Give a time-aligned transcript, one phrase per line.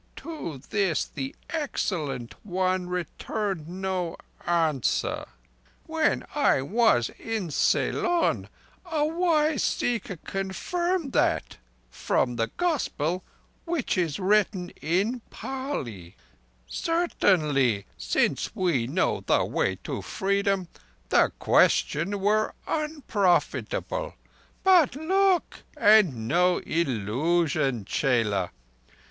[0.25, 5.27] On this the Excellent One returned no answer...
[5.85, 8.49] When I was in Ceylon,
[8.83, 11.57] a wise Seeker confirmed that
[11.91, 13.23] from the gospel
[13.65, 16.15] which is written in Pali.
[16.65, 20.67] Certainly, since we know the way to Freedom,
[21.09, 24.15] the question were unprofitable,
[24.63, 28.49] but—look, and know illusion, _chela!